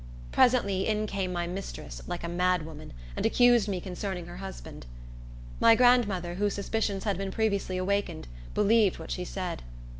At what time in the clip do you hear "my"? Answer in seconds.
1.31-1.45, 5.59-5.75